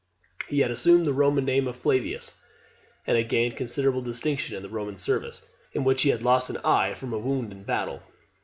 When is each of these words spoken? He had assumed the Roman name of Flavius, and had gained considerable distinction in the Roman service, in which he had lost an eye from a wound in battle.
He 0.47 0.61
had 0.61 0.71
assumed 0.71 1.05
the 1.05 1.13
Roman 1.13 1.45
name 1.45 1.67
of 1.67 1.77
Flavius, 1.77 2.41
and 3.05 3.15
had 3.15 3.29
gained 3.29 3.55
considerable 3.55 4.01
distinction 4.01 4.55
in 4.57 4.63
the 4.63 4.67
Roman 4.69 4.97
service, 4.97 5.45
in 5.73 5.83
which 5.83 6.01
he 6.01 6.09
had 6.09 6.23
lost 6.23 6.49
an 6.49 6.57
eye 6.65 6.95
from 6.95 7.13
a 7.13 7.19
wound 7.19 7.51
in 7.51 7.61
battle. 7.61 8.01